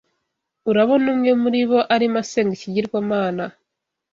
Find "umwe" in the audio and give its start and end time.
1.13-1.31